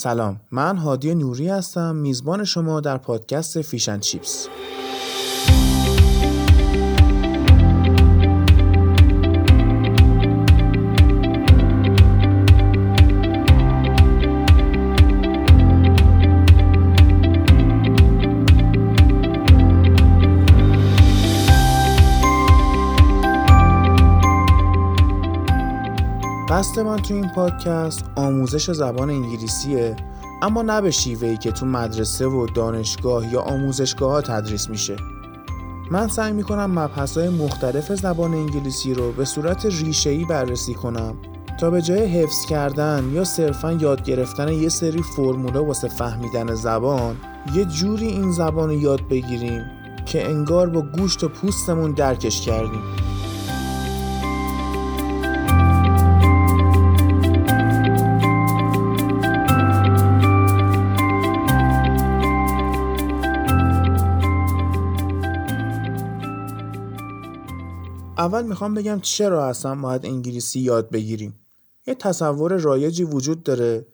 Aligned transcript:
سلام 0.00 0.40
من 0.50 0.76
هادی 0.76 1.14
نوری 1.14 1.48
هستم 1.48 1.96
میزبان 1.96 2.44
شما 2.44 2.80
در 2.80 2.96
پادکست 2.96 3.62
فیشن 3.62 4.00
چیپس. 4.00 4.48
من 26.82 26.96
تو 26.96 27.14
این 27.14 27.28
پادکست 27.28 28.04
آموزش 28.16 28.70
زبان 28.70 29.10
انگلیسیه 29.10 29.96
اما 30.42 30.62
نه 30.62 30.80
به 30.80 30.90
شیوهی 30.90 31.36
که 31.36 31.52
تو 31.52 31.66
مدرسه 31.66 32.26
و 32.26 32.46
دانشگاه 32.46 33.32
یا 33.32 33.40
آموزشگاه 33.40 34.10
ها 34.10 34.20
تدریس 34.20 34.70
میشه. 34.70 34.96
من 35.90 36.08
سعی 36.08 36.32
می‌کنم 36.32 36.78
مبحث 36.78 37.18
های 37.18 37.28
مختلف 37.28 37.94
زبان 37.94 38.34
انگلیسی 38.34 38.94
رو 38.94 39.12
به 39.12 39.24
صورت 39.24 39.66
ریشه‌ای 39.66 40.24
بررسی 40.24 40.74
کنم 40.74 41.14
تا 41.60 41.70
به 41.70 41.82
جای 41.82 42.06
حفظ 42.06 42.46
کردن 42.46 43.10
یا 43.12 43.24
صرفا 43.24 43.72
یاد 43.72 44.04
گرفتن 44.04 44.52
یه 44.52 44.68
سری 44.68 45.02
فرموله 45.02 45.60
واسه 45.60 45.88
فهمیدن 45.88 46.54
زبان 46.54 47.16
یه 47.54 47.64
جوری 47.64 48.06
این 48.06 48.32
زبان 48.32 48.68
رو 48.68 48.74
یاد 48.74 49.08
بگیریم 49.08 49.64
که 50.06 50.30
انگار 50.30 50.68
با 50.68 50.82
گوشت 50.82 51.24
و 51.24 51.28
پوستمون 51.28 51.92
درکش 51.92 52.40
کردیم. 52.40 52.82
اول 68.18 68.42
می‌خوام 68.42 68.74
بگم 68.74 69.00
چرا 69.02 69.46
اصلا 69.46 69.74
باید 69.74 70.06
انگلیسی 70.06 70.60
یاد 70.60 70.90
بگیریم؟ 70.90 71.34
یه 71.86 71.94
تصور 71.94 72.56
رایجی 72.56 73.04
وجود 73.04 73.42
داره 73.42 73.86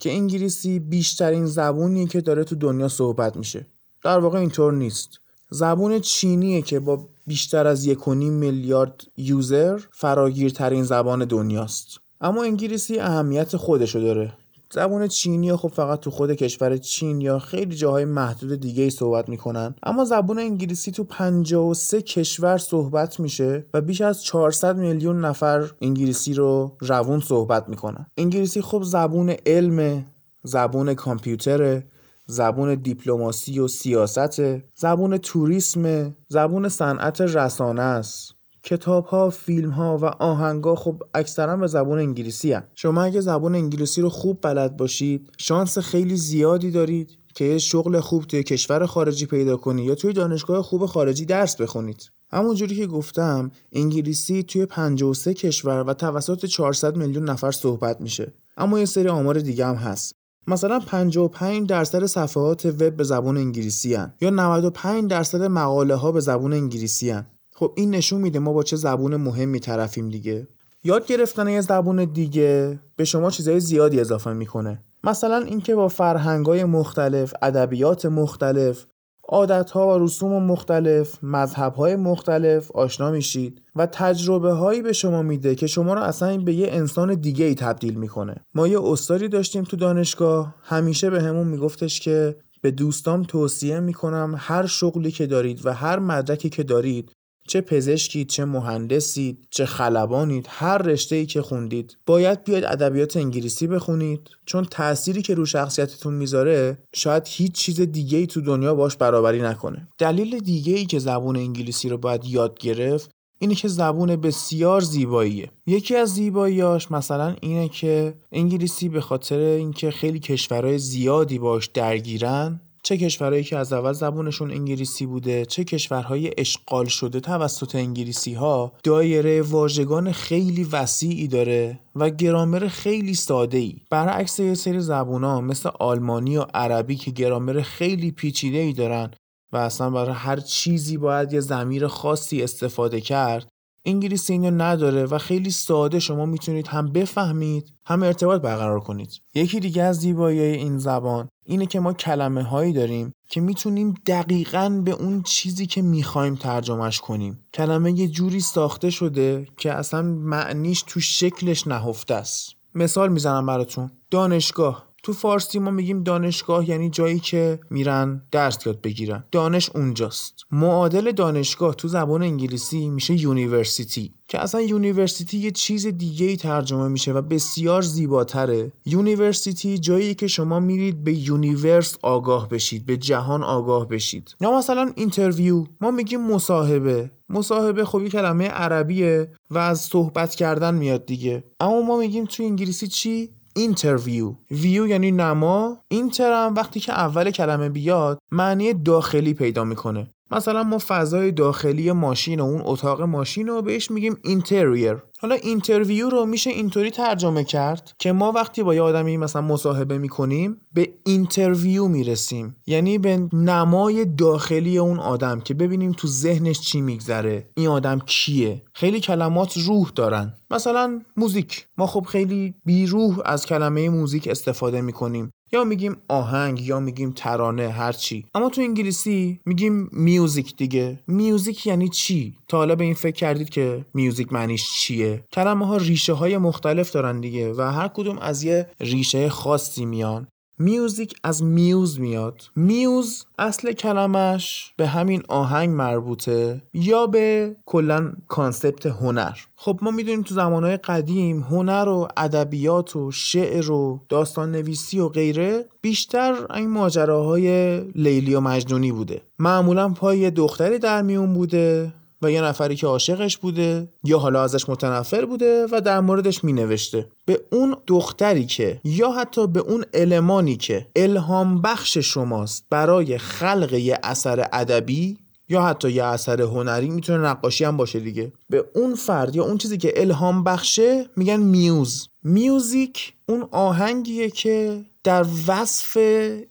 که 0.00 0.12
انگلیسی 0.12 0.78
بیشترین 0.78 1.46
زبونیه 1.46 2.06
که 2.06 2.20
داره 2.20 2.44
تو 2.44 2.56
دنیا 2.56 2.88
صحبت 2.88 3.36
میشه. 3.36 3.66
در 4.04 4.18
واقع 4.18 4.38
اینطور 4.38 4.72
نیست. 4.72 5.08
زبون 5.50 6.00
چینیه 6.00 6.62
که 6.62 6.80
با 6.80 7.08
بیشتر 7.26 7.66
از 7.66 7.86
یک 7.86 8.08
میلیارد 8.08 9.04
یوزر 9.16 9.80
فراگیرترین 9.90 10.84
زبان 10.84 11.24
دنیاست. 11.24 11.86
اما 12.20 12.42
انگلیسی 12.42 12.98
اهمیت 12.98 13.56
خودشو 13.56 13.98
داره. 13.98 14.32
زبان 14.72 15.08
چینی 15.08 15.56
خب 15.56 15.68
فقط 15.68 16.00
تو 16.00 16.10
خود 16.10 16.32
کشور 16.32 16.76
چین 16.76 17.20
یا 17.20 17.38
خیلی 17.38 17.76
جاهای 17.76 18.04
محدود 18.04 18.60
دیگه 18.60 18.82
ای 18.82 18.90
صحبت 18.90 19.28
می‌کنن. 19.28 19.74
اما 19.82 20.04
زبان 20.04 20.38
انگلیسی 20.38 20.92
تو 20.92 21.04
53 21.04 22.02
کشور 22.02 22.58
صحبت 22.58 23.20
میشه 23.20 23.66
و 23.74 23.80
بیش 23.80 24.00
از 24.00 24.22
400 24.24 24.76
میلیون 24.76 25.24
نفر 25.24 25.70
انگلیسی 25.80 26.34
رو 26.34 26.76
روون 26.80 27.20
صحبت 27.20 27.68
می‌کنن. 27.68 28.06
انگلیسی 28.16 28.62
خب 28.62 28.82
زبون 28.82 29.30
علم 29.46 30.06
زبون 30.42 30.94
کامپیوتر 30.94 31.82
زبون 32.26 32.74
دیپلماسی 32.74 33.58
و 33.58 33.68
سیاست 33.68 34.40
زبون 34.74 35.18
توریسم 35.18 36.14
زبون 36.28 36.68
صنعت 36.68 37.20
رسانه 37.20 37.82
است. 37.82 38.37
کتاب 38.68 39.06
ها، 39.06 39.30
فیلم 39.30 39.70
ها 39.70 39.98
و 39.98 40.04
آهنگ 40.04 40.64
ها 40.64 40.74
خب 40.74 41.02
اکثرا 41.14 41.56
به 41.56 41.66
زبان 41.66 41.98
انگلیسی 41.98 42.52
هن. 42.52 42.64
شما 42.74 43.02
اگه 43.02 43.20
زبان 43.20 43.54
انگلیسی 43.54 44.00
رو 44.00 44.08
خوب 44.08 44.38
بلد 44.42 44.76
باشید 44.76 45.30
شانس 45.38 45.78
خیلی 45.78 46.16
زیادی 46.16 46.70
دارید 46.70 47.10
که 47.34 47.58
شغل 47.58 48.00
خوب 48.00 48.24
توی 48.24 48.42
کشور 48.42 48.86
خارجی 48.86 49.26
پیدا 49.26 49.56
کنید 49.56 49.86
یا 49.86 49.94
توی 49.94 50.12
دانشگاه 50.12 50.62
خوب 50.62 50.86
خارجی 50.86 51.24
درس 51.24 51.60
بخونید 51.60 52.10
همونجوری 52.30 52.76
که 52.76 52.86
گفتم 52.86 53.50
انگلیسی 53.72 54.42
توی 54.42 54.66
53 54.66 55.34
کشور 55.34 55.84
و 55.86 55.94
توسط 55.94 56.46
400 56.46 56.96
میلیون 56.96 57.30
نفر 57.30 57.50
صحبت 57.50 58.00
میشه 58.00 58.32
اما 58.56 58.78
یه 58.78 58.84
سری 58.84 59.08
آمار 59.08 59.38
دیگه 59.38 59.66
هم 59.66 59.74
هست 59.74 60.14
مثلا 60.46 60.80
55 60.80 61.68
درصد 61.68 62.06
صفحات 62.06 62.66
وب 62.66 62.96
به 62.96 63.04
زبان 63.04 63.36
انگلیسی 63.36 63.94
هن. 63.94 64.12
یا 64.20 64.30
95 64.30 65.10
درصد 65.10 65.42
مقاله 65.42 65.94
ها 65.94 66.12
به 66.12 66.20
زبان 66.20 66.52
انگلیسی 66.52 67.10
هن. 67.10 67.26
خب 67.58 67.72
این 67.76 67.90
نشون 67.90 68.20
میده 68.20 68.38
ما 68.38 68.52
با 68.52 68.62
چه 68.62 68.76
زبون 68.76 69.16
مهمی 69.16 69.60
طرفیم 69.60 70.08
دیگه. 70.08 70.46
یاد 70.84 71.06
گرفتن 71.06 71.48
یه 71.48 71.60
زبون 71.60 72.04
دیگه 72.04 72.80
به 72.96 73.04
شما 73.04 73.30
چیزای 73.30 73.60
زیادی 73.60 74.00
اضافه 74.00 74.32
می‌کنه. 74.32 74.82
مثلا 75.04 75.36
اینکه 75.36 75.74
با 75.74 75.88
فرهنگای 75.88 76.64
مختلف 76.64 77.34
ادبیات 77.42 78.06
مختلف 78.06 78.86
عادتها 79.28 79.94
و 79.94 80.04
رسوم 80.04 80.42
مختلف 80.42 81.18
مذهبهای 81.22 81.96
مختلف 81.96 82.70
آشنا 82.70 83.10
میشید 83.10 83.62
و 83.76 83.86
تجربه 83.86 84.52
هایی 84.52 84.82
به 84.82 84.92
شما 84.92 85.22
میده 85.22 85.54
که 85.54 85.66
شما 85.66 85.94
رو 85.94 86.00
اصلا 86.00 86.38
به 86.38 86.54
یه 86.54 86.68
انسان 86.70 87.14
دیگه 87.14 87.44
ای 87.44 87.54
تبدیل 87.54 87.94
می‌کنه. 87.94 88.34
ما 88.54 88.68
یه 88.68 88.82
استادی 88.82 89.28
داشتیم 89.28 89.64
تو 89.64 89.76
دانشگاه 89.76 90.54
همیشه 90.62 91.10
به 91.10 91.22
همون 91.22 91.46
میگفتش 91.46 92.00
که 92.00 92.36
به 92.62 92.70
دوستام 92.70 93.22
توصیه 93.22 93.80
می‌کنم 93.80 94.34
هر 94.38 94.66
شغلی 94.66 95.10
که 95.10 95.26
دارید 95.26 95.66
و 95.66 95.72
هر 95.72 95.98
مدرکی 95.98 96.48
که 96.48 96.62
دارید 96.62 97.12
چه 97.48 97.60
پزشکید 97.60 98.28
چه 98.28 98.44
مهندسید 98.44 99.46
چه 99.50 99.66
خلبانید 99.66 100.46
هر 100.48 100.78
رشته 100.78 101.16
ای 101.16 101.26
که 101.26 101.42
خوندید. 101.42 101.96
باید 102.06 102.44
بیاید 102.44 102.64
ادبیات 102.64 103.16
انگلیسی 103.16 103.66
بخونید. 103.66 104.30
چون 104.46 104.64
تأثیری 104.64 105.22
که 105.22 105.34
رو 105.34 105.46
شخصیتتون 105.46 106.14
می‌ذاره 106.14 106.78
شاید 106.94 107.22
هیچ 107.26 107.52
چیز 107.52 107.80
دیگه 107.80 108.18
ای 108.18 108.26
تو 108.26 108.40
دنیا 108.40 108.74
باش 108.74 108.96
برابری 108.96 109.42
نکنه. 109.42 109.88
دلیل 109.98 110.38
دیگه 110.38 110.72
ای 110.72 110.86
که 110.86 110.98
زبون 110.98 111.36
انگلیسی 111.36 111.88
رو 111.88 111.98
باید 111.98 112.24
یاد 112.24 112.58
گرفت 112.58 113.10
اینه 113.38 113.54
که 113.54 113.68
زبون 113.68 114.16
بسیار 114.16 114.80
زیباییه. 114.80 115.50
یکی 115.66 115.96
از 115.96 116.14
زیباییاش 116.14 116.90
مثلا 116.90 117.36
اینه 117.40 117.68
که 117.68 118.14
انگلیسی 118.32 118.88
به 118.88 119.00
خاطر 119.00 119.38
اینکه 119.38 119.90
خیلی 119.90 120.18
کشورهای 120.18 120.78
زیادی 120.78 121.38
باش 121.38 121.66
درگیرن 121.66 122.60
چه 122.88 122.96
کشورهایی 122.96 123.44
که 123.44 123.58
از 123.58 123.72
اول 123.72 123.92
زبونشون 123.92 124.50
انگلیسی 124.50 125.06
بوده 125.06 125.46
چه 125.46 125.64
کشورهای 125.64 126.30
اشغال 126.38 126.86
شده 126.86 127.20
توسط 127.20 127.74
انگلیسی 127.74 128.34
ها 128.34 128.72
دایره 128.84 129.42
واژگان 129.42 130.12
خیلی 130.12 130.64
وسیعی 130.64 131.28
داره 131.28 131.80
و 131.94 132.10
گرامر 132.10 132.68
خیلی 132.68 133.14
ساده 133.14 133.58
ای 133.58 133.76
برعکس 133.90 134.38
یه 134.38 134.54
سری 134.54 134.80
زبون 134.80 135.24
ها 135.24 135.40
مثل 135.40 135.70
آلمانی 135.80 136.36
و 136.36 136.42
عربی 136.54 136.96
که 136.96 137.10
گرامر 137.10 137.60
خیلی 137.60 138.10
پیچیده 138.10 138.58
ای 138.58 138.72
دارن 138.72 139.10
و 139.52 139.56
اصلا 139.56 139.90
برای 139.90 140.14
هر 140.14 140.40
چیزی 140.40 140.96
باید 140.96 141.32
یه 141.32 141.40
زمیر 141.40 141.86
خاصی 141.86 142.42
استفاده 142.42 143.00
کرد 143.00 143.48
انگلیسی 143.84 144.32
اینو 144.32 144.50
نداره 144.50 145.04
و 145.04 145.18
خیلی 145.18 145.50
ساده 145.50 145.98
شما 145.98 146.26
می‌تونید 146.26 146.66
هم 146.66 146.92
بفهمید 146.92 147.72
هم 147.86 148.02
ارتباط 148.02 148.42
برقرار 148.42 148.80
کنید. 148.80 149.10
یکی 149.34 149.60
دیگه 149.60 149.82
از 149.82 149.96
زیبایی 149.96 150.40
این 150.40 150.78
زبان 150.78 151.28
اینه 151.44 151.66
که 151.66 151.80
ما 151.80 151.92
کلمه 151.92 152.42
هایی 152.42 152.72
داریم 152.72 153.12
که 153.28 153.40
می‌تونیم 153.40 153.94
دقیقا 154.06 154.82
به 154.84 154.90
اون 154.90 155.22
چیزی 155.22 155.66
که 155.66 155.82
می‌خوایم 155.82 156.34
ترجمهش 156.34 157.00
کنیم. 157.00 157.44
کلمه 157.54 157.92
یه 157.92 158.08
جوری 158.08 158.40
ساخته 158.40 158.90
شده 158.90 159.46
که 159.56 159.72
اصلا 159.72 160.02
معنیش 160.02 160.84
تو 160.86 161.00
شکلش 161.00 161.66
نهفته 161.66 162.14
است. 162.14 162.50
مثال 162.74 163.12
می‌زنم 163.12 163.46
براتون. 163.46 163.90
دانشگاه. 164.10 164.87
تو 165.08 165.14
فارسی 165.14 165.58
ما 165.58 165.70
میگیم 165.70 166.02
دانشگاه 166.02 166.68
یعنی 166.68 166.90
جایی 166.90 167.18
که 167.18 167.60
میرن 167.70 168.22
درس 168.30 168.66
یاد 168.66 168.80
بگیرن. 168.80 169.24
دانش 169.32 169.70
اونجاست. 169.74 170.34
معادل 170.50 171.12
دانشگاه 171.12 171.74
تو 171.74 171.88
زبان 171.88 172.22
انگلیسی 172.22 172.88
میشه 172.88 173.14
university 173.14 174.14
که 174.28 174.38
اصلا 174.38 174.60
university 174.60 175.38
یه 175.38 175.50
چیز 175.50 175.86
دیگه 175.86 176.26
ای 176.26 176.36
ترجمه 176.36 176.88
میشه 176.88 177.12
و 177.12 177.22
بسیار 177.22 177.82
زیباتره. 177.82 178.72
university 178.86 179.78
جایی 179.78 180.14
که 180.14 180.26
شما 180.26 180.60
میرید 180.60 181.04
به 181.04 181.12
universe 181.12 181.96
آگاه 182.02 182.48
بشید 182.48 182.86
به 182.86 182.96
جهان 182.96 183.42
آگاه 183.42 183.88
بشید. 183.88 184.34
یا 184.40 184.58
مثلا 184.58 184.92
interview. 184.96 185.64
ما 185.80 185.90
میگیم 185.90 186.20
مصاحبه. 186.20 187.10
مصاحبه 187.28 187.84
خب 187.84 188.08
کلمه 188.08 188.48
عربیه 188.48 189.28
و 189.50 189.58
از 189.58 189.80
صحبت 189.80 190.34
کردن 190.34 190.74
میاد 190.74 191.06
دیگه. 191.06 191.44
اما 191.60 191.82
ما 191.82 191.98
میگیم 191.98 192.24
تو 192.24 192.42
انگلیسی 192.42 192.86
چی؟ 192.88 193.30
interview 193.58 194.34
view 194.50 194.86
یعنی 194.86 195.12
نما. 195.12 195.78
inter 195.88 196.32
هم 196.32 196.54
وقتی 196.54 196.80
که 196.80 196.92
اول 196.92 197.30
کلمه 197.30 197.68
بیاد 197.68 198.18
معنی 198.32 198.74
داخلی 198.74 199.34
پیدا 199.34 199.64
می‌کنه. 199.64 200.10
مثلا 200.30 200.62
ما 200.62 200.78
فضای 200.88 201.30
داخلی 201.30 201.92
ماشین 201.92 202.40
و 202.40 202.44
اون 202.44 202.62
اتاق 202.64 203.02
ماشین 203.02 203.46
رو 203.46 203.62
بهش 203.62 203.90
میگیم 203.90 204.16
interior 204.24 204.96
حالا 205.20 205.34
interview 205.34 206.08
رو 206.08 206.26
میشه 206.26 206.50
اینطوری 206.50 206.90
ترجمه 206.90 207.44
کرد 207.44 207.92
که 207.98 208.12
ما 208.12 208.32
وقتی 208.32 208.62
با 208.62 208.74
یه 208.74 208.82
آدمی 208.82 209.16
مثلا 209.16 209.42
مصاحبه 209.42 209.98
می‌کنیم 209.98 210.56
به 210.74 210.92
interview 211.06 211.88
می‌رسیم. 211.88 212.56
یعنی 212.66 212.98
به 212.98 213.28
نمای 213.32 214.04
داخلی 214.04 214.78
اون 214.78 214.98
آدم 214.98 215.40
که 215.40 215.54
ببینیم 215.54 215.92
تو 215.92 216.08
ذهنش 216.08 216.60
چی 216.60 216.80
میگذره 216.80 217.50
این 217.54 217.68
آدم 217.68 217.98
کیه. 218.06 218.62
خیلی 218.74 219.00
کلمات 219.00 219.56
روح 219.56 219.90
دارن. 219.94 220.34
مثلا 220.50 221.00
موزیک. 221.16 221.66
ما 221.78 221.86
خب 221.86 222.06
خیلی 222.08 222.54
بیروح 222.64 223.18
از 223.24 223.46
کلمه 223.46 223.88
موزیک 223.88 224.28
استفاده 224.28 224.80
می‌کنیم. 224.80 225.30
یا 225.52 225.64
میگیم 225.64 225.96
آهنگ 226.08 226.60
یا 226.60 226.80
میگیم 226.80 227.12
ترانه 227.16 227.68
هرچی 227.68 228.26
اما 228.34 228.48
تو 228.48 228.60
انگلیسی 228.60 229.40
میگیم 229.46 229.88
music 229.92 230.56
دیگه. 230.56 231.00
music 231.06 231.66
یعنی 231.66 231.88
چی؟ 231.88 232.34
تا 232.48 232.56
حالا 232.56 232.74
به 232.74 232.84
این 232.84 232.94
فکر 232.94 233.16
کردید 233.16 233.48
که 233.48 233.84
music 233.94 234.32
معنیش 234.32 234.66
چیه؟ 234.80 235.07
کلمه 235.32 235.66
ها 235.66 235.76
ریشه 235.76 236.12
های 236.12 236.38
مختلف 236.38 236.90
دارن 236.90 237.20
دیگه 237.20 237.52
و 237.52 237.60
هر 237.60 237.88
کدوم 237.88 238.18
از 238.18 238.42
یه 238.42 238.66
ریشه 238.80 239.28
خاصی 239.28 239.84
میان. 239.84 240.28
music 240.60 241.14
از 241.24 241.42
muse 241.42 242.00
میاد. 242.00 242.42
muse 242.56 243.24
اصل 243.38 243.72
کلمش 243.72 244.72
به 244.76 244.86
همین 244.86 245.22
آهنگ 245.28 245.70
مربوطه 245.70 246.62
یا 246.74 247.06
به 247.06 247.56
کلا 247.66 248.12
concept 248.28 248.86
هنر. 248.86 249.36
خب 249.56 249.78
ما 249.82 249.90
می‌دونیم 249.90 250.22
تو 250.22 250.34
زمانهای 250.34 250.76
قدیم 250.76 251.40
هنر 251.40 251.88
و 251.88 252.08
ادبیات 252.16 252.96
و 252.96 253.10
شعر 253.10 253.70
و 253.70 254.00
داستان 254.08 254.52
نویسی 254.52 255.00
و 255.00 255.08
غیره 255.08 255.64
بیشتر 255.80 256.52
این 256.54 256.70
ماجراهای 256.70 257.78
لیلی 257.80 258.34
و 258.34 258.40
مجنونی 258.40 258.92
بوده. 258.92 259.22
معمولا 259.38 259.88
پای 259.88 260.30
دختری 260.30 260.78
در 260.78 261.02
میون 261.02 261.32
بوده 261.32 261.92
و 262.22 262.30
یه 262.30 262.40
نفری 262.40 262.76
که 262.76 262.86
عاشقش 262.86 263.36
بوده 263.36 263.88
یا 264.04 264.18
حالا 264.18 264.42
ازش 264.42 264.68
متنفر 264.68 265.24
بوده 265.24 265.66
و 265.72 265.80
در 265.80 266.00
موردش 266.00 266.44
می 266.44 266.52
نوشته 266.52 267.08
به 267.24 267.40
اون 267.52 267.76
دختری 267.86 268.46
که 268.46 268.80
یا 268.84 269.10
حتی 269.10 269.46
به 269.46 269.60
اون 269.60 269.84
المانی 269.94 270.56
که 270.56 270.86
الهام 270.96 271.62
بخش 271.62 271.98
شماست 271.98 272.64
برای 272.70 273.18
خلق 273.18 273.72
یه 273.72 273.98
اثر 274.02 274.48
ادبی 274.52 275.18
یا 275.48 275.62
حتی 275.62 275.90
یه 275.90 276.04
اثر 276.04 276.42
هنری 276.42 276.90
می‌تونه 276.90 277.18
نقاشی 277.18 277.64
هم 277.64 277.76
باشه 277.76 278.00
دیگه. 278.00 278.32
به 278.50 278.64
اون 278.74 278.94
فرد 278.94 279.36
یا 279.36 279.44
اون 279.44 279.58
چیزی 279.58 279.78
که 279.78 279.92
الهام 279.96 280.44
بخشه 280.44 281.06
میگن 281.16 281.36
میوز. 281.36 282.08
میوزیک 282.22 283.12
اون 283.28 283.48
آهنگیه 283.50 284.30
که 284.30 284.84
در 285.04 285.26
وصف 285.46 285.96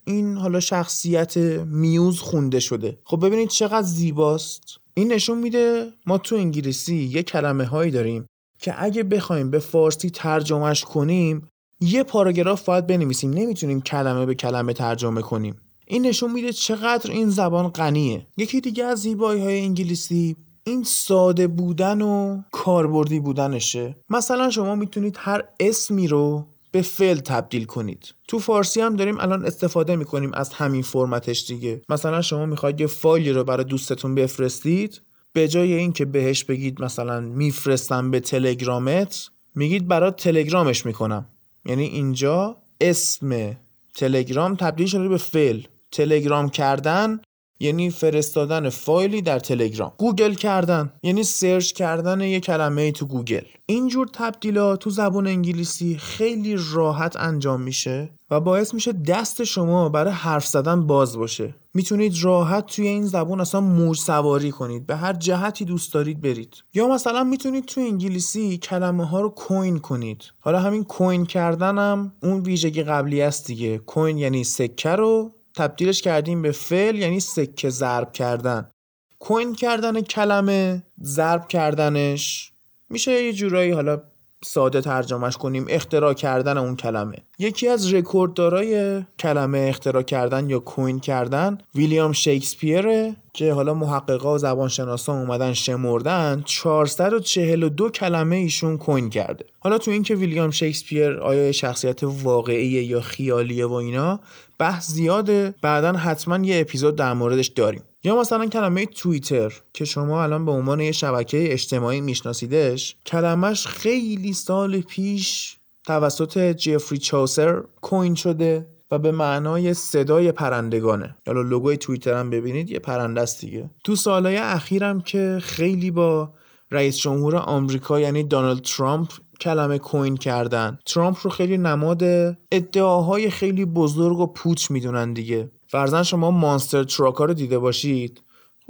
این 0.06 0.38
حالا 0.38 0.60
شخصیت 0.60 1.38
میوز 1.66 2.20
خونده 2.20 2.60
شده. 2.60 2.98
خب 3.04 3.26
ببینید 3.26 3.50
چقدر 3.50 3.88
زیباست. 3.88 4.80
این 4.98 5.14
نشون 5.14 5.38
میده 5.38 5.94
ما 6.06 6.18
تو 6.18 6.36
انگلیسی 6.36 6.96
یه 6.96 7.24
کلمه 7.24 7.66
هایی 7.66 7.92
داریم 7.92 8.26
که 8.60 8.84
اگه 8.84 9.04
بخوایم 9.04 9.52
به 9.52 9.60
فارسی 9.60 10.10
ترجمهش 10.10 10.84
کنیم 10.84 11.48
یه 11.82 12.04
پاراگراف 12.04 12.66
باید 12.66 12.88
بنویسیم 12.88 13.34
نمی‌تونیم 13.34 13.82
کلمه 13.82 14.26
به 14.26 14.36
کلمه 14.36 14.74
ترجمه 14.74 15.22
کنیم. 15.22 15.56
این 15.88 16.06
نشون 16.06 16.32
میده 16.32 16.54
چقدر 16.54 17.12
این 17.12 17.30
زبان 17.30 17.68
غنیه. 17.68 18.28
یکی 18.38 18.62
دیگه 18.62 18.84
از 18.84 19.00
زیبایی 19.00 19.42
های 19.42 19.62
انگلیسی 19.62 20.36
این 20.64 20.84
ساده 20.84 21.48
بودن 21.48 22.02
و 22.02 22.42
کاربردی 22.52 23.20
بودنشه. 23.20 23.96
مثلا 24.10 24.50
شما 24.50 24.76
می‌تونید 24.76 25.16
هر 25.20 25.44
اسمی 25.60 26.08
رو 26.08 26.46
به 26.78 26.84
فعل 26.84 27.20
تبدیل 27.20 27.66
کنید. 27.66 28.14
تو 28.28 28.40
فارسی 28.40 28.82
هم 28.82 28.96
داریم 28.96 29.20
الان 29.20 29.46
استفاده 29.46 29.96
می‌کنیم 29.96 30.32
از 30.34 30.54
همین 30.54 30.82
فرمتش 30.82 31.46
دیگه. 31.48 31.82
مثلا 31.90 32.22
شما 32.22 32.46
می‌خواید 32.46 32.82
یه 32.82 32.88
فایلی 32.88 33.32
رو 33.32 33.44
برای 33.44 33.64
دوستتون 33.64 34.16
بفرستید. 34.16 35.02
به 35.34 35.48
جای 35.48 35.74
اینکه 35.74 36.06
بهش 36.06 36.44
بگید 36.44 36.82
مثلا 36.82 37.20
میفرستم 37.20 38.12
به 38.12 38.20
تلگرامت 38.20 39.30
میگید 39.56 39.88
برات 39.88 40.12
تلگرامش 40.12 40.86
می‌کنم. 40.86 41.26
یعنی 41.66 41.84
اینجا 41.84 42.58
اسم 42.82 43.58
تلگرام 43.96 44.56
تبدیل 44.56 44.88
شده 44.88 45.08
به 45.08 45.18
فعل. 45.18 45.62
تلگرام 45.92 46.50
کردن 46.50 47.20
یعنی 47.60 47.90
فرستادن 47.90 48.70
فایلی 48.70 49.22
در 49.22 49.40
تلگرام. 49.40 49.92
گوگل 49.98 50.34
کردن. 50.34 50.94
یعنی 51.04 51.24
search 51.24 51.72
کردن 51.72 52.22
یه 52.22 52.40
کلمه 52.40 52.92
تو 52.92 53.06
گوگل. 53.06 53.44
اینجور 53.66 54.08
تبدیلات 54.14 54.80
تو 54.80 54.90
زبان 54.90 55.28
انگلیسی 55.28 55.98
خیلی 55.98 56.56
راحت 56.74 57.16
انجام 57.16 57.62
میشه 57.62 58.10
و 58.32 58.40
باعث 58.40 58.74
میشه 58.74 58.92
دست 58.92 59.44
شما 59.44 59.90
برای 59.90 60.14
حرف 60.14 60.48
زدن 60.48 60.88
باز 60.88 61.18
باشه. 61.18 61.56
می‌تونید 61.74 62.14
راحت 62.22 62.66
توی 62.66 62.88
این 62.88 63.06
زبان 63.06 63.42
اصلا 63.42 63.62
موج 63.62 63.98
سواری 63.98 64.52
کنید. 64.52 64.86
به 64.86 64.96
هر 64.96 65.14
جهتی 65.14 65.66
دوست 65.66 65.94
دارید 65.94 66.22
برید. 66.22 66.64
یا 66.74 66.88
مثلا 66.88 67.24
می‌تونید 67.24 67.66
تو 67.66 67.82
انگلیسی 67.82 68.58
کلمه 68.58 69.06
ها 69.08 69.22
رو 69.22 69.30
کوین 69.30 69.80
کنید. 69.80 70.24
حالا 70.40 70.60
همین 70.60 70.84
کوین 70.84 71.26
کردنم 71.26 72.14
اون 72.24 72.42
ویژگی 72.42 72.84
قبلی 72.84 73.22
است 73.22 73.48
دیگه. 73.48 73.78
کوین 73.78 74.18
یعنی 74.18 74.44
سکه 74.44 74.90
رو 74.90 75.32
تبدیلش 75.58 76.02
کردیم 76.02 76.42
به 76.42 76.52
فعل 76.52 76.96
یعنی 76.96 77.20
سکه 77.20 77.70
ضرب 77.70 78.12
کردن. 78.12 78.72
کوین 79.20 79.56
کردن 79.56 80.02
کلمه 80.02 80.84
ضرب 81.04 81.48
کردنش. 81.48 82.52
میشه 82.90 83.24
یه 83.24 83.34
جورایی 83.34 83.72
حالا 83.72 84.02
ساده 84.44 84.82
ترجمهش 84.82 85.38
کنیم 85.38 85.66
اختراع 85.70 86.14
کردن 86.14 86.58
اون 86.58 86.76
کلمه. 86.76 87.18
یکی 87.40 87.68
از 87.68 87.94
رکورددارای 87.94 89.04
کلمه 89.20 89.66
اختراع 89.70 90.04
کردن 90.04 90.50
یا 90.50 90.60
کوین 90.60 91.00
کردن 91.00 91.58
ویلیام 91.76 92.12
شکسپیره 92.12 93.16
که 93.34 93.54
حالا 93.54 93.74
محققا 93.74 94.36
و 94.36 94.38
زبانشناسا 94.38 95.14
اومدن 95.14 95.54
شمردن 95.54 96.44
442 96.46 97.90
کلمه 97.90 98.36
ایشون 98.36 98.78
کوین 98.78 99.10
کرده. 99.10 99.46
حالا 99.60 99.78
تو 99.78 99.92
اینکه 99.92 100.16
ویلیام 100.16 100.52
شکسپیر 100.52 101.20
آیا 101.20 101.52
شخصیت 101.52 102.04
واقعیه 102.04 102.84
یا 102.84 103.02
خیالیه 103.02 103.66
و 103.66 103.74
اینا 103.74 104.20
بحث 104.60 104.92
زیاده. 104.92 105.56
بعدا 105.62 105.94
حتما 105.94 106.46
یه 106.46 106.62
اپیزود 106.62 106.96
در 106.96 107.14
موردش 107.14 107.48
داریم. 107.48 107.84
یا 108.04 108.20
مثلا 108.20 108.46
کلمه 108.46 108.86
توییتر 108.86 109.54
که 109.74 109.86
شما 109.86 110.24
الان 110.24 110.46
به 110.46 110.52
عنوان 110.52 110.80
یه 110.80 110.92
شبکه 110.92 111.54
اجتماعی 111.54 112.02
میشناسیدش 112.02 112.96
کلمش 113.06 113.68
خیلی 113.68 114.34
سال 114.34 114.82
پیش 114.82 115.58
توسط 115.86 116.38
جفری 116.52 116.98
چاوسر 116.98 117.64
کوین 117.82 118.16
شده 118.16 118.68
و 118.92 119.00
به 119.00 119.12
معنای 119.12 119.74
صدای 119.74 120.32
پرندگانه. 120.32 121.16
حالا 121.28 121.42
لوگوی 121.42 121.78
توییتر 121.78 122.14
هم 122.14 122.30
ببینید 122.30 122.70
یه 122.70 122.80
پرنده 122.80 123.22
است 123.22 123.42
دیگه. 123.42 123.70
تو 123.84 123.96
سالهای 123.96 124.38
اخیرم 124.38 125.02
که 125.02 125.40
خیلی 125.42 125.92
با 125.92 126.34
رئیس 126.72 126.98
جمهور 126.98 127.36
آمریکا 127.36 128.00
یعنی 128.00 128.24
دونالد 128.24 128.62
ترامپ 128.62 129.12
کلمه 129.42 129.80
کوین 129.80 130.18
کردن. 130.18 130.80
ترامپ 130.86 131.18
رو 131.24 131.30
خیلی 131.30 131.58
نماد 131.58 132.04
ادعاهای 132.52 133.30
خیلی 133.30 133.66
بزرگ 133.66 134.20
و 134.20 134.28
پوچ 134.28 134.72
می‌دونن 134.72 135.14
دیگه. 135.14 135.52
فرضا 135.68 136.04
شما 136.04 136.32
monster 136.32 136.84
truck 136.84 137.16
رو 137.16 137.34
دیده 137.34 137.60
باشید. 137.60 138.22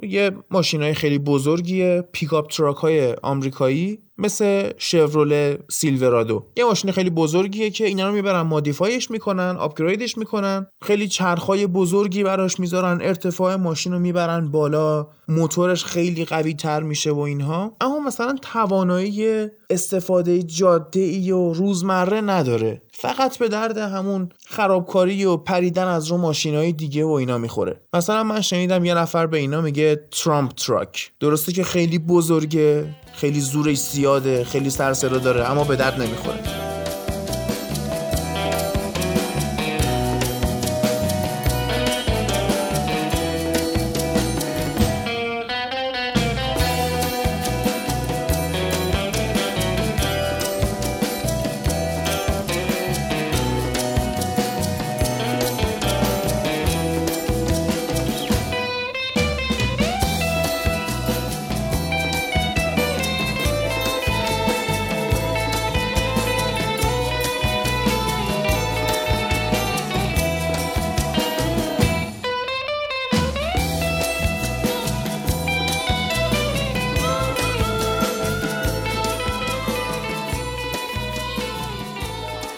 یه 0.04 0.32
ماشین 0.52 0.82
های 0.82 0.94
خیلی 0.94 1.20
بزرگیه 1.20 2.04
pickup 2.12 2.52
truck 2.52 2.78
های 2.78 3.14
آمریکایی. 3.14 4.00
مثل 4.18 4.72
شورولت 4.78 5.58
سیلورادو. 5.70 6.44
یه 6.56 6.66
ماشین 6.66 6.92
خیلی 6.92 7.10
بزرگیه 7.10 7.70
که 7.70 7.86
اینا 7.86 8.08
رو 8.08 8.14
می‌برن 8.14 8.42
modify 8.42 8.94
ش 8.94 9.12
می‌کنن 9.12 9.56
upgrade 9.60 10.05
ش 10.05 10.18
می‌کنن. 10.18 10.68
خیلی 10.82 11.08
چرخهای 11.08 11.68
بزرگی 11.68 12.24
براش 12.24 12.60
می‌ذارن 12.60 13.02
ارتفاع 13.02 13.56
ماشین 13.56 13.94
رو 13.94 14.00
می‌برن 14.00 14.52
بالا. 14.52 15.08
موتورش 15.28 15.86
خیلی 15.86 16.26
قوی 16.26 16.54
تر 16.54 16.84
میشه 16.84 17.12
و 17.12 17.20
اینها. 17.20 17.76
اما 17.82 18.00
مثلا 18.00 18.36
توانایی 18.42 19.48
استفاده 19.70 20.44
جاده 20.44 21.00
ای 21.00 21.32
و 21.32 21.54
روزمره 21.54 22.22
نداره. 22.22 22.82
فقط 22.92 23.38
به 23.38 23.48
درد 23.48 23.78
همون 23.78 24.30
خرابکاری 24.46 25.26
و 25.26 25.38
پریدن 25.38 25.88
از 25.88 26.08
رو 26.08 26.18
ماشین 26.18 26.72
دیگه 26.72 27.06
و 27.06 27.10
اینا 27.10 27.38
می‌خوره. 27.38 27.82
مثلا 27.94 28.24
من 28.24 28.42
شنیدم 28.42 28.86
یه 28.86 28.94
نفر 28.94 29.28
به 29.28 29.38
اینا 29.38 29.62
میگه 29.62 30.08
Trump 30.12 30.52
truck 30.52 31.12
درسته 31.20 31.52
که 31.52 31.64
خیلی 31.64 32.00
بزرگه. 32.00 32.96
خیلی 33.18 33.42
زورش 33.42 33.78
زیاده 33.78 34.44
خیلی 34.44 34.70
سر 34.70 34.94
داره 34.94 35.52
اما 35.52 35.64
به 35.64 35.76
درد 35.76 36.02
نمی‌خوره. 36.02 36.67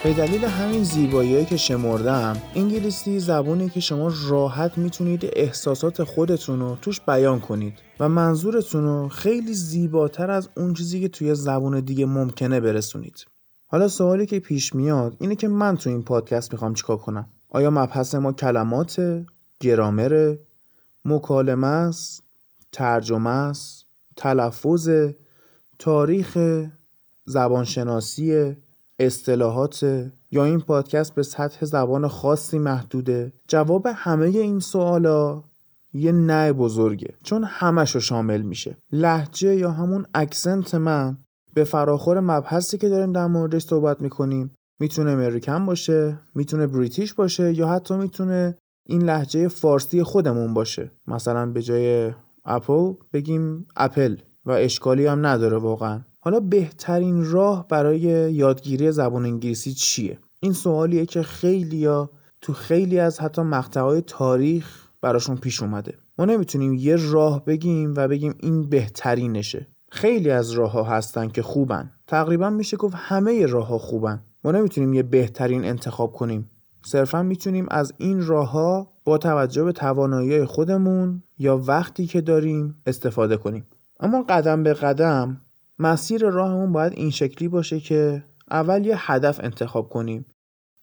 به 0.09 0.15
دلیل 0.15 0.45
همین 0.45 0.83
زیبایی 0.83 1.45
که 1.45 1.57
شمردم 1.57 2.41
انگلیسی 2.55 3.19
زبونی 3.19 3.69
که 3.69 3.79
شما 3.79 4.11
راحت 4.27 4.77
می‌تونید 4.77 5.29
احساسات 5.33 6.03
خودتون 6.03 6.59
رو 6.59 6.77
توش 6.81 7.01
بیان 7.01 7.39
کنید 7.39 7.73
و 7.99 8.09
منظورتون 8.09 8.83
رو 8.83 9.09
خیلی 9.09 9.53
زیباتر 9.53 10.31
از 10.31 10.49
اون 10.57 10.73
چیزی 10.73 11.01
که 11.01 11.07
توی 11.07 11.35
زبون 11.35 11.79
دیگه 11.79 12.05
ممکنه 12.05 12.59
برسونید. 12.59 13.25
حالا 13.67 13.87
سوالی 13.87 14.25
که 14.25 14.39
پیش 14.39 14.75
میاد 14.75 15.15
اینه 15.19 15.35
که 15.35 15.47
من 15.47 15.77
تو 15.77 15.89
این 15.89 16.03
پادکست 16.03 16.53
می‌خوام 16.53 16.73
چیکار 16.73 16.97
کنم؟ 16.97 17.29
آیا 17.49 17.69
مبحث 17.69 18.15
ما 18.15 18.33
کلمات 18.33 19.25
گرامر 19.59 20.35
مکالمه 21.05 21.67
است 21.67 22.23
ترجمه 22.71 23.29
است 23.29 23.85
تلفظ 24.15 24.89
تاریخ 25.79 26.37
زبانشناسی 27.25 28.55
اصطلاحات 28.99 29.83
یا 30.31 30.45
این 30.45 30.59
پادکست 30.59 31.15
به 31.15 31.23
سطح 31.23 31.65
زبان 31.65 32.07
خاصی 32.07 32.59
محدوده؟ 32.59 33.33
جواب 33.47 33.87
همه 33.95 34.25
این 34.25 34.59
سوالا 34.59 35.43
یه 35.93 36.11
نه 36.11 36.53
بزرگه 36.53 37.13
چون 37.23 37.43
همش 37.43 37.95
رو 37.95 38.01
شامل 38.01 38.41
میشه. 38.41 38.77
لحجه 38.91 39.55
یا 39.55 39.71
همون 39.71 40.05
اکسنت 40.13 40.75
من 40.75 41.17
به 41.53 41.63
فراخور 41.63 42.19
مبحثی 42.19 42.77
که 42.77 42.89
داریم 42.89 43.11
در 43.11 43.27
موردش 43.27 43.63
صحبت 43.63 44.01
می‌کنیم 44.01 44.51
می‌تونه 44.79 45.11
امریکن 45.11 45.65
باشه 45.65 46.19
می‌تونه 46.35 46.67
بریتیش 46.67 47.13
باشه 47.13 47.53
یا 47.53 47.67
حتی 47.67 47.97
می‌تونه 47.97 48.57
این 48.85 49.03
لحجه 49.03 49.47
فارسی 49.47 50.03
خودمون 50.03 50.53
باشه. 50.53 50.91
مثلا 51.07 51.45
به 51.45 51.61
جای 51.61 52.11
اپل 52.45 52.93
بگیم 53.13 53.67
اپل 53.75 54.15
و 54.45 54.51
اشکالی 54.51 55.05
هم 55.05 55.25
نداره 55.25 55.57
واقعا. 55.57 56.01
حالا 56.19 56.39
بهترین 56.39 57.31
راه 57.31 57.67
برای 57.67 57.99
یادگیری 58.33 58.91
زبان 58.91 59.25
انگلیسی 59.25 59.73
چیه؟ 59.73 60.19
این 60.39 60.53
سوالیه 60.53 61.05
که 61.05 61.21
خیلی 61.21 61.77
یا 61.77 62.09
تو 62.41 62.53
خیلی 62.53 62.99
از 62.99 63.19
حتی 63.19 63.41
مقطعهای 63.41 64.01
تاریخ 64.01 64.89
براشون 65.01 65.37
پیش 65.37 65.61
اومده. 65.63 65.93
ما 66.17 66.25
نمی‌تونیم 66.25 66.73
یه 66.73 66.95
راه 66.95 67.45
بگیم 67.45 67.93
و 67.97 68.07
بگیم 68.07 68.35
این 68.39 68.69
بهترینشه. 68.69 69.67
خیلی 69.91 70.29
از 70.29 70.51
راه 70.51 70.71
ها 70.71 70.83
هستن 70.83 71.27
که 71.27 71.41
خوبن. 71.41 71.91
تقریبا 72.07 72.49
میشه 72.49 72.77
گفت 72.77 72.95
همه 72.97 73.45
راه 73.45 73.67
ها 73.67 73.77
خوبن. 73.77 74.23
ما 74.43 74.51
نمی‌تونیم 74.51 74.93
یه 74.93 75.03
بهترین 75.03 75.65
انتخاب 75.65 76.13
کنیم. 76.13 76.49
صرفا 76.85 77.23
می‌تونیم 77.23 77.65
از 77.71 77.93
این 77.97 78.25
راه 78.25 78.51
ها 78.51 78.93
با 79.03 79.17
توجه 79.17 79.63
به 79.63 79.71
توانایی 79.71 80.45
خودمون 80.45 81.23
یا 81.37 81.57
وقتی 81.57 82.05
که 82.05 82.21
داریم 82.21 82.75
استفاده 82.85 83.37
کنیم. 83.37 83.65
اما 83.99 84.25
قدم 84.29 84.63
به 84.63 84.73
قدم 84.73 85.41
مسیر 85.79 86.29
راهمون 86.29 86.71
باید 86.71 86.93
این 86.95 87.09
شکلی 87.09 87.47
باشه 87.47 87.79
که 87.79 88.23
اول 88.51 88.85
یه 88.85 89.11
هدف 89.11 89.39
انتخاب 89.43 89.89
کنیم. 89.89 90.25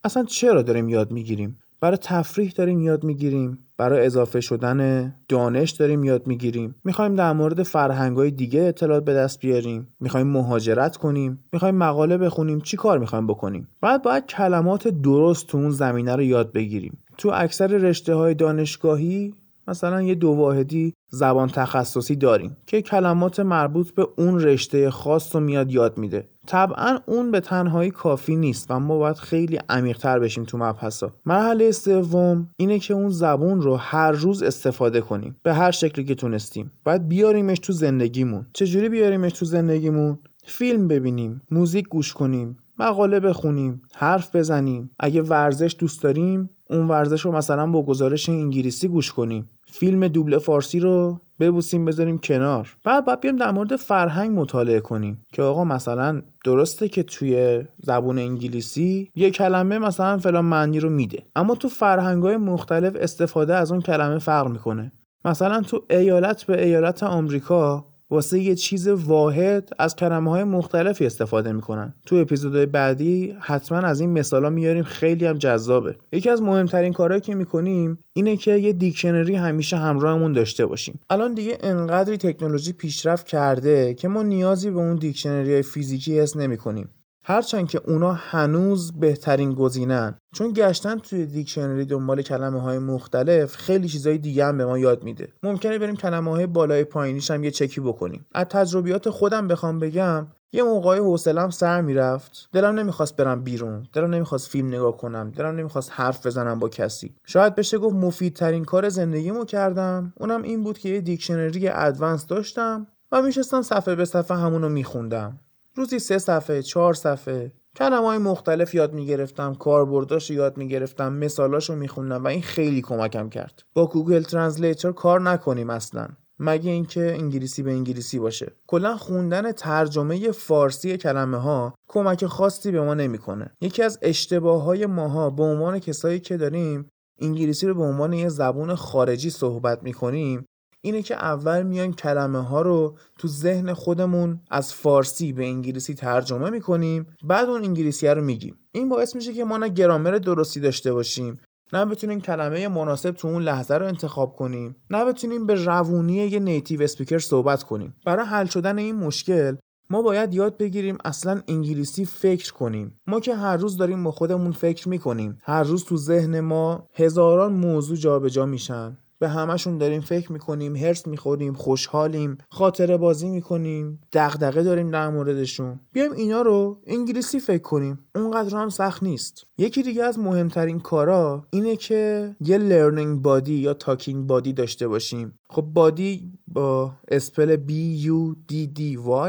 اصلا 0.05 0.25
چرا 0.25 0.62
داریم 0.62 0.88
یاد 0.88 1.12
می‌گیریم؟ 1.12 1.59
برای 1.81 1.97
تفریح 1.97 2.53
داریم 2.57 2.81
یاد 2.81 3.05
می‌گیریم. 3.05 3.59
برای 3.79 4.07
اضافه 4.07 4.41
شدن 4.41 5.15
دانش 5.29 5.71
داریم 5.71 6.05
یاد 6.05 6.26
می‌گیریم. 6.26 6.75
می‌خوایم 6.85 7.15
در 7.15 7.33
مورد 7.33 7.62
فرهنگای 7.62 8.31
دیگه 8.31 8.62
اطلاعات 8.62 9.05
به 9.05 9.15
دست 9.15 9.41
بیاریم. 9.41 9.88
می‌خوایم 10.00 10.26
مهاجرت 10.26 10.97
کنیم. 10.97 11.45
می‌خوایم 11.53 11.75
مقاله 11.75 12.19
بخونیم. 12.19 12.61
چی 12.61 12.76
کار 12.76 12.99
می‌خوایم 12.99 13.26
بکنیم؟ 13.26 13.69
بعد 13.83 14.03
باید 14.03 14.26
کلمات 14.26 14.88
درست 14.88 15.47
تو 15.47 15.59
اون 15.59 15.71
زمینه 15.71 16.17
رو 16.17 16.23
یاد 16.23 16.53
بگیریم. 16.53 16.99
تو 17.19 17.31
اکثر 17.35 17.67
رشته 17.67 18.15
های 18.15 18.35
دانشگاهی 18.35 19.35
مثلا 19.69 20.03
یه 20.03 20.15
دو 20.15 20.29
واحدی 20.29 20.95
زبان 21.16 21.49
تخصصی 21.49 22.16
داریم 22.16 22.56
که 22.66 22.82
کلمات 22.82 23.40
مربوط 23.40 23.90
به 23.90 24.08
اون 24.16 24.40
رشته 24.40 24.90
خاص 24.90 25.35
رو 25.35 25.40
میاد 25.40 25.73
یاد 25.73 25.99
میده. 25.99 26.28
طبعا 26.46 26.99
اون 27.06 27.30
به 27.30 27.40
تنهایی 27.40 27.90
کافی 27.90 28.37
نیست 28.37 28.70
و 28.70 28.80
ما 28.80 28.99
باید 28.99 29.16
خیلی 29.16 29.58
عمیقتر 29.68 30.18
بشیم 30.18 30.44
تو 30.44 30.58
مبحثا. 30.58 31.12
مرحله 31.26 31.70
سوم 31.70 32.49
اینه 32.56 32.78
که 32.78 32.94
اون 32.94 33.11
زبون 33.11 33.62
رو 33.62 33.76
هر 33.76 34.12
روز 34.12 34.42
استفاده 34.42 35.00
کنیم. 35.00 35.37
به 35.42 35.54
هر 35.54 35.70
شکلی 35.70 36.04
که 36.04 36.14
تونستیم. 36.14 36.73
باید 36.85 37.08
بیاریمش 37.08 37.58
تو 37.58 37.73
زندگیمون. 37.73 38.46
چجوری 38.52 38.88
بیاریمش 38.88 39.32
تو 39.32 39.44
زندگیمون؟ 39.44 40.18
فیلم 40.44 40.88
ببینیم 40.88 41.42
موزیک 41.50 41.88
گوش 41.88 42.12
کنیم. 42.12 42.56
مقاله 42.78 43.21
بخونیم 43.21 43.83
حرف 43.95 44.37
بزنیم. 44.37 44.90
اگه 44.99 45.23
ورزش 45.23 45.76
دوست 45.78 46.02
داریم 46.02 46.50
اون 46.71 46.88
ورزش 46.88 47.21
رو 47.21 47.33
مثلا 47.33 47.66
با 47.66 47.83
گزارش 47.83 48.28
انگلیسی 48.28 48.88
گوش 48.88 49.12
کنیم. 49.12 49.50
فیلم 49.66 50.09
دوبله 50.09 50.38
فارسی 50.38 50.80
رو 50.80 51.21
ببوسیم 51.40 51.85
بذاریم 51.85 52.18
کنار. 52.18 52.76
بعد 52.85 53.04
باید 53.04 53.21
بیایم 53.21 53.37
در 53.37 53.50
مورد 53.50 53.76
فرهنگ 53.76 54.38
مطالعه 54.38 54.80
کنیم. 54.80 55.25
که 55.33 55.42
آقا 55.42 55.64
مثلا 55.64 56.23
درسته 56.45 56.88
که 56.88 57.02
توی 57.02 57.64
زبون 57.83 58.18
انگلیسی 58.18 59.11
یه 59.14 59.30
کلمه 59.30 59.78
مثلا 59.78 60.18
فلان 60.18 60.45
معنی 60.45 60.80
رو 60.80 60.90
میده. 60.90 61.23
اما 61.37 61.54
تو 61.54 61.68
فرهنگ 61.68 62.23
های 62.23 62.37
مختلف 62.37 62.97
استفاده 63.00 63.54
از 63.54 63.73
اون 63.73 63.80
کلمه 63.80 64.18
فرق 64.18 64.49
می‌کنه. 64.49 64.92
مثلا 65.25 65.61
تو 65.61 65.83
ایالت 65.90 66.45
به 66.45 66.64
ایالت 66.64 67.02
آمریکا 67.02 67.85
واسه 68.10 68.40
یه 68.40 68.54
چیز 68.54 68.88
واحد 68.88 69.70
از 69.78 69.96
کلمه 69.96 70.44
مختلفی 70.44 71.06
استفاده 71.06 71.52
می‌کنن. 71.52 71.94
تو 72.06 72.16
اپیزودهای 72.16 72.66
بعدی 72.66 73.36
حتما 73.40 73.78
از 73.78 74.00
این 74.00 74.10
مثالا 74.10 74.50
میاریم 74.50 74.82
خیلی 74.82 75.26
هم 75.26 75.38
جذابه. 75.38 75.96
یکی 76.12 76.30
از 76.30 76.42
مهمترین 76.42 76.92
کارهایی 76.92 77.20
که 77.20 77.34
می‌کنیم 77.34 77.98
اینه 78.12 78.36
که 78.36 78.56
یه 78.56 78.72
دیکشنری 78.72 79.34
همیشه 79.34 79.76
همراهمون 79.76 80.32
داشته 80.32 80.66
باشیم. 80.66 81.00
الان 81.10 81.34
دیگه 81.34 81.58
انقدری 81.60 82.16
تکنولوژی 82.16 82.72
پیشرفت 82.72 83.26
کرده 83.26 83.94
که 83.94 84.08
ما 84.08 84.22
نیازی 84.22 84.70
به 84.70 84.78
اون 84.78 84.96
دیکشنری 84.96 85.52
های 85.52 85.62
فیزیکی 85.62 86.20
حس 86.20 86.36
نمی‌کنیم. 86.36 86.88
هرچند 87.28 87.68
که 87.68 87.80
اونا 87.85 88.12
هنوز 88.12 88.92
بهترین 89.00 89.54
گزینن. 89.54 90.14
چون 90.35 90.52
گشتن 90.52 90.99
توی 90.99 91.26
دیکشنری 91.26 91.85
دنبال 91.85 92.23
کلمه 92.23 92.61
های 92.61 92.78
مختلف 92.78 93.56
خیلی 93.56 93.88
چیزای 93.88 94.18
دیگه 94.18 94.45
هم 94.45 94.59
به 94.59 94.66
ما 94.66 94.78
یاد 94.78 95.04
میده. 95.04 95.33
ممکنه 95.42 95.78
بریم 95.78 95.97
کلمه 95.97 96.30
های 96.30 96.47
بالای 96.47 96.85
پایینیش 96.85 97.30
هم 97.30 97.45
یه 97.45 97.50
چکی 97.50 97.80
بکنیم. 97.80 98.26
از 98.35 98.47
تجربیات 98.50 99.11
خودم 99.11 99.49
بخوام 99.49 99.78
بگم 99.78 100.26
یه 100.52 100.62
موقعی 100.62 100.99
حوصلم 100.99 101.50
سر 101.50 101.80
می‌رفت. 101.80 102.49
دلم 102.52 102.78
نمی‌خواست 102.78 103.16
برم 103.16 103.42
بیرون. 103.42 103.87
دلم 103.92 104.14
نمی‌خواست 104.14 104.49
فیلم 104.49 104.68
نگاه 104.68 104.97
کنم. 104.97 105.30
دلم 105.30 105.56
نمی‌خواست 105.56 105.90
حرف 105.95 106.26
بزنم 106.26 106.59
با 106.59 106.68
کسی. 106.68 107.14
شاید 107.25 107.54
بشه 107.54 107.78
گفت 107.78 107.97
مفیدترین 107.97 108.64
کار 108.64 108.88
زندگیمو 108.88 109.45
کردم. 109.45 110.12
اونم 110.16 110.42
این 110.42 110.62
بود 110.62 110.78
که 110.78 110.88
یه 110.88 111.00
دیکشنری 111.00 111.68
ادوانس 111.68 112.26
داشتم 112.26 112.87
و 113.12 113.23
میشستم 113.23 113.62
صفحه 113.62 113.95
به 113.95 114.04
صفحه 114.04 114.37
همونو 114.37 114.68
میخوندم. 114.68 115.38
روزی 115.76 115.99
سه 115.99 116.18
صفحه 116.18 116.62
چهار 116.62 116.95
صفحه. 116.95 117.52
کلمه 117.76 118.06
های 118.06 118.18
مختلف 118.18 118.75
یاد 118.75 118.95
می‌گرفتم 118.95 119.54
کاربرداش 119.54 120.30
یاد 120.30 120.56
می‌گرفتم 120.56 121.12
مثالاشو 121.12 121.75
میخوندم 121.75 122.25
و 122.25 122.26
این 122.26 122.42
خیلی 122.42 122.83
کمکم 122.83 123.28
کرد. 123.28 123.62
با 123.75 123.87
Google 123.87 124.23
Translator 124.23 124.92
کار 124.92 125.21
نکنیم 125.21 125.71
اصلا. 125.71 126.09
مگه 126.38 126.71
اینکه 126.71 127.12
انگلیسی 127.12 127.62
به 127.62 127.73
انگلیسی 127.73 128.18
باشه. 128.18 128.52
کلا 128.66 128.97
خوندن 128.97 129.52
ترجمه 129.52 130.30
فارسی 130.30 130.97
کلمه 130.97 131.37
ها 131.37 131.75
کمک 131.88 132.26
خاصی 132.26 132.71
به 132.71 132.80
ما 132.80 132.95
نمی‌کنه. 132.95 133.50
یکی 133.61 133.83
از 133.83 133.99
اشتباه 134.02 134.62
های 134.62 134.87
ماها 134.87 135.30
به 135.30 135.42
عنوان 135.42 135.78
کسایی 135.78 136.21
که 136.21 136.37
داریم 136.37 136.88
انگلیسی 137.21 137.66
رو 137.66 137.75
به 137.75 137.83
عنوان 137.83 138.12
یه 138.12 138.28
زبون 138.28 138.75
خارجی 138.75 139.30
صحبت 139.30 139.83
می‌کنیم 139.83 140.47
اینه 140.87 141.02
که 141.02 141.14
اول 141.14 141.62
میایم 141.62 141.93
کلمه 141.93 142.43
ها 142.43 142.62
رو 142.62 142.97
تو 143.19 143.28
ذهن 143.28 143.73
خودمون 143.73 144.40
از 144.50 144.75
فارسی 144.75 145.33
به 145.33 145.45
انگلیسی 145.45 145.95
ترجمه 145.95 146.50
می‌کنیم 146.50 147.07
بعد 147.25 147.49
اون 147.49 147.64
انگلیسی 147.64 148.09
رو 148.09 148.25
میگیم. 148.25 148.59
این 148.73 148.88
باعث 148.88 149.16
میشه 149.16 149.33
که 149.33 149.45
ما 149.45 149.57
نه 149.57 149.69
گرامر 149.69 150.11
درستی 150.11 150.61
داشته 150.61 150.93
باشیم 150.93 151.40
نه 151.73 151.85
بتونیم 151.85 152.21
کلمه 152.21 152.69
مناسب 152.69 153.11
تو 153.11 153.28
اون 153.28 153.43
لحظه 153.43 153.75
رو 153.75 153.87
انتخاب 153.87 154.37
کنیم 154.37 154.76
نه 154.90 155.05
بتونیم 155.05 155.47
به 155.47 155.55
روونی 155.55 156.14
یه 156.14 156.38
نیتیو 156.38 156.83
اسپیکر 156.83 157.19
صحبت 157.19 157.62
کنیم. 157.62 157.95
برای 158.07 158.26
حل 158.26 158.47
شدن 158.47 158.78
این 158.78 158.97
مشکل 158.97 159.57
ما 159.90 160.02
باید 160.02 160.35
یاد 160.35 160.57
بگیریم 160.57 160.99
اصلا 161.05 161.43
انگلیسی 161.49 162.05
فکر 162.05 162.52
کنیم. 162.52 163.00
ما 163.07 163.21
که 163.21 163.35
هر 163.35 163.57
روز 163.57 163.76
داریم 163.76 164.05
با 164.05 164.11
خودمون 164.11 164.52
فکر 164.52 164.88
می‌کنیم. 164.88 165.38
هر 165.43 165.62
روز 165.62 165.85
تو 165.85 165.97
ذهن 165.97 166.40
ما 166.40 166.87
هزاران 166.95 167.52
موضوع 167.52 167.97
جابجا 167.97 168.47
میشن. 168.47 168.99
به 169.18 169.28
همشون 169.28 169.78
داریم 169.78 170.00
فکر 170.00 170.32
می‌کنیم 170.32 170.76
هرس 170.76 171.06
می‌خوریم 171.06 171.54
خوشحالیم 171.54 172.38
خاطره 172.50 172.96
بازی 172.96 173.28
می‌کنیم 173.28 174.00
دغدغه 174.12 174.62
داریم 174.62 174.90
در 174.90 175.08
موردشون. 175.08 175.80
بیایم 175.92 176.12
اینا 176.12 176.42
رو 176.42 176.80
انگلیسی 176.87 177.40
فکر 177.40 177.62
کنیم. 177.62 177.99
اونقدر 178.14 178.56
هم 178.56 178.68
سخت 178.68 179.02
نیست. 179.02 179.46
یکی 179.58 179.82
دیگه 179.82 180.04
از 180.04 180.18
مهمترین 180.18 180.80
کارا 180.80 181.46
اینه 181.50 181.76
که 181.76 182.37
یه 182.40 182.58
learning 182.59 183.23
buddy 183.23 183.54
یا 183.54 183.75
talking 183.75 184.26
buddy 184.26 184.52
داشته 184.52 184.88
باشیم. 184.88 185.38
خب 185.50 185.62
buddy 185.62 186.33
با 186.49 186.92
spell 187.09 187.56
B 187.56 187.70
U 188.06 188.52
D 188.52 188.78
D 188.78 188.80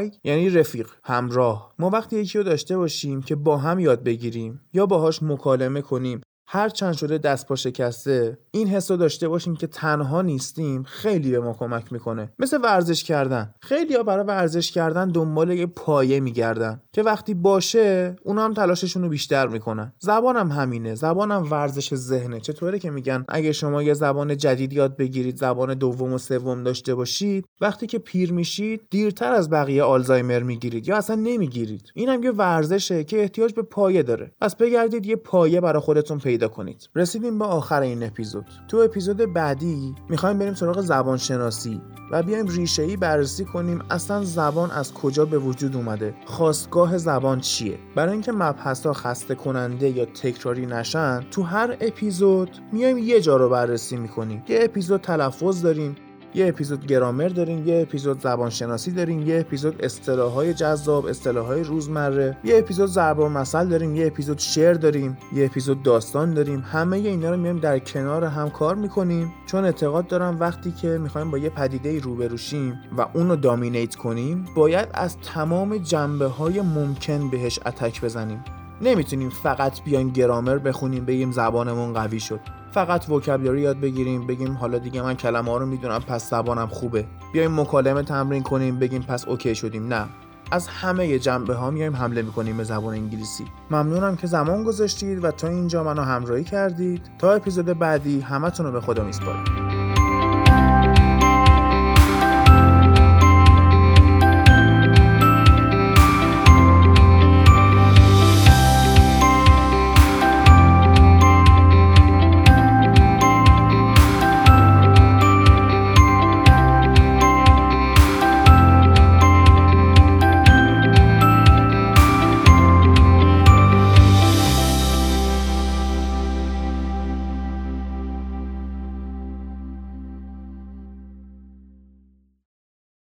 Y 0.02 0.16
یعنی 0.24 0.50
رفیق 0.50 0.90
همراه. 1.02 1.74
ما 1.78 1.90
وقتی 1.90 2.16
یکی 2.16 2.38
رو 2.38 2.44
داشته 2.44 2.76
باشیم 2.76 3.22
که 3.22 3.36
با 3.36 3.56
هم 3.56 3.78
یاد 3.78 4.02
بگیریم 4.02 4.60
یا 4.72 4.86
باهاش 4.86 5.22
مکالمه 5.22 5.80
کنیم 5.80 6.20
هر 6.50 6.68
چند 6.68 6.92
شده 6.92 7.18
دست 7.18 7.46
پا 7.46 7.56
شکسته 7.56 8.38
این 8.58 8.68
حس 8.68 8.92
داشته 8.92 9.28
باشیم 9.28 9.56
که 9.56 9.66
تنها 9.66 10.22
نیستیم 10.22 10.82
خیلی 10.82 11.30
به 11.30 11.40
ما 11.40 11.52
کمک 11.52 11.92
می‌کنه. 11.92 12.32
مثل 12.38 12.58
ورزش 12.62 13.04
کردن. 13.04 13.54
خیلی 13.60 13.94
ها 13.94 14.02
برای 14.02 14.24
ورزش 14.24 14.72
کردن 14.72 15.08
دنبال 15.08 15.50
یه 15.50 15.66
پایه 15.66 16.20
میگردن 16.20 16.82
که 16.92 17.02
وقتی 17.02 17.34
باشه 17.34 18.16
اونا 18.24 18.44
هم 18.44 18.54
تلاششون 18.54 19.02
رو 19.02 19.08
بیشتر 19.08 19.46
می‌کنن. 19.46 19.92
زبانم 19.98 20.52
همینه. 20.52 20.94
زبانم 20.94 21.46
ورزش 21.50 21.94
ذهنه. 21.94 22.40
چطوره 22.40 22.78
که 22.78 22.90
میگن؟ 22.90 23.24
اگه 23.28 23.52
شما 23.52 23.82
یه 23.82 23.94
زبان 23.94 24.36
جدید 24.36 24.72
یاد 24.72 24.96
بگیرید 24.96 25.36
زبان 25.36 25.74
دوم 25.74 26.12
و 26.12 26.18
سوم 26.18 26.62
داشته 26.62 26.94
باشید 26.94 27.44
وقتی 27.60 27.86
که 27.86 27.98
پیر 27.98 28.32
میشید 28.32 28.82
دیرتر 28.90 29.32
از 29.32 29.50
بقیه 29.50 29.82
آلزایمر 29.82 30.42
می‌گیرید 30.42 30.88
یا 30.88 30.96
اصلا 30.96 31.16
نمی‌گیرید. 31.16 31.92
اینم 31.94 32.22
یه 32.22 32.30
ورزشه 32.30 33.04
که 33.04 33.20
احتیاج 33.20 33.54
به 33.54 33.62
پایه 33.62 34.02
داره. 34.02 34.32
پس 34.40 34.56
بگردید 34.56 35.06
یه 35.06 35.16
پایه 35.16 35.60
برای 35.60 35.80
خودتون 35.80 36.18
پیدا 36.18 36.48
کنید. 36.48 36.88
رسیدیم 36.94 37.38
به 37.38 37.44
آخر 37.44 37.80
این 37.80 38.02
اپیزود. 38.02 38.46
تو 38.68 38.76
اپیزود 38.76 39.32
بعدی 39.32 39.94
می‌خوایم 40.08 40.38
بریم 40.38 40.54
سراغ 40.54 40.80
زبان 40.80 41.18
شناسی 41.18 41.80
و 42.12 42.22
بیایم 42.22 42.46
ریشه 42.46 42.82
ای 42.82 42.96
بررسی 42.96 43.44
کنیم 43.44 43.82
اصلا 43.90 44.24
زبان 44.24 44.70
از 44.70 44.94
کجا 44.94 45.24
به 45.24 45.38
وجود 45.38 45.76
اومده 45.76 46.14
خواستگاه 46.24 46.98
زبان 46.98 47.40
چیه. 47.40 47.78
برای 47.96 48.12
اینکه 48.12 48.32
مبحث 48.32 48.86
ها 48.86 48.92
خسته 48.92 49.34
کننده 49.34 49.88
یا 49.88 50.04
تکراری 50.04 50.66
نشن 50.66 51.24
تو 51.30 51.42
هر 51.42 51.76
اپیزود 51.80 52.50
میایم 52.72 52.98
یه 52.98 53.20
جا 53.20 53.36
رو 53.36 53.48
بررسی 53.48 53.96
می‌کنیم. 53.96 54.42
یه 54.48 54.58
اپیزود 54.62 55.00
تلفظ 55.00 55.62
داریم 55.62 55.96
یه 56.34 56.48
اپیزود 56.48 56.86
گرامر 56.86 57.28
داریم 57.28 57.68
یه 57.68 57.82
اپیزود 57.82 58.20
زبان 58.20 58.50
شناسی 58.50 58.90
داریم 58.90 59.28
یه 59.28 59.40
اپیزود 59.40 59.84
اصطلاحهای 59.84 60.54
جذاب 60.54 61.06
اصطلاحهای 61.06 61.62
روزمره. 61.62 62.36
یه 62.44 62.58
اپیزود 62.58 62.88
ضرب 62.88 63.20
المثل 63.20 63.68
داریم 63.68 63.96
یه 63.96 64.06
اپیزود 64.06 64.38
شعر 64.38 64.74
داریم 64.74 65.18
یه 65.32 65.44
اپیزود 65.44 65.82
داستان 65.82 66.34
داریم. 66.34 66.64
همه 66.72 66.96
اینا 66.96 67.30
رو 67.30 67.36
میایم 67.36 67.58
در 67.58 67.78
کنار 67.78 68.24
هم 68.24 68.50
کار 68.50 68.74
می‌کنیم. 68.74 69.32
چون 69.46 69.64
اعتقاد 69.64 70.06
دارم 70.06 70.40
وقتی 70.40 70.72
که 70.72 70.88
می‌خوایم 70.88 71.30
با 71.30 71.38
یه 71.38 71.48
پدیده 71.48 72.00
روبروشیم 72.00 72.80
و 72.98 73.06
اونو 73.14 73.36
دامینیت 73.36 73.94
کنیم 73.94 74.48
باید 74.56 74.88
از 74.94 75.16
تمام 75.18 75.78
جنبه 75.78 76.26
های 76.26 76.60
ممکن 76.60 77.30
بهش 77.30 77.60
اتک 77.66 78.04
بزنیم. 78.04 78.44
نمی‌تونیم 78.82 79.30
فقط 79.30 79.82
بیایم 79.84 80.10
گرامر 80.10 80.58
بخونیم 80.58 81.04
بگیم 81.04 81.32
زبانمون 81.32 81.92
قوی 81.92 82.20
شد. 82.20 82.40
فقط 82.70 83.08
وکبیاری 83.10 83.60
یاد 83.60 83.80
بگیریم 83.80 84.26
بگیم 84.26 84.52
حالا 84.52 84.78
دیگه 84.78 85.02
من 85.02 85.14
کلمه 85.14 85.50
ها 85.50 85.56
رو 85.56 85.66
می‌دونم 85.66 86.00
پس 86.00 86.30
زبانم 86.30 86.66
خوبه. 86.66 87.04
بیایم 87.32 87.60
مکالمه 87.60 88.02
تمرین 88.02 88.42
کنیم 88.42 88.78
بگیم 88.78 89.02
پس 89.02 89.28
اوکی 89.28 89.54
شدیم. 89.54 89.94
نه. 89.94 90.06
از 90.50 90.68
همه 90.68 91.18
جنبه 91.18 91.54
ها 91.54 91.70
میایم 91.70 91.96
حمله 91.96 92.22
می‌کنیم 92.22 92.56
به 92.56 92.64
زبان 92.64 92.94
انگلیسی. 92.94 93.44
ممنونم 93.70 94.16
که 94.16 94.26
زمان 94.26 94.64
گذاشتید 94.64 95.24
و 95.24 95.30
تا 95.30 95.48
اینجا 95.48 95.84
منو 95.84 96.02
همراهی 96.02 96.44
کردید. 96.44 97.10
تا 97.18 97.32
اپیزود 97.32 97.66
بعدی 97.66 98.20
همتون 98.20 98.66
رو 98.66 98.72
به 98.72 98.80
خدا 98.80 99.04
میسپارم 99.04 99.67